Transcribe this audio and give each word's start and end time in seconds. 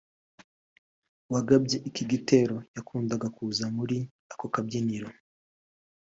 wagabye 1.33 1.77
iki 1.89 2.03
gitero 2.11 2.55
yakundaga 2.75 3.27
kuza 3.37 3.65
muri 3.77 3.97
ako 4.33 4.45
kabyiniro 4.53 5.09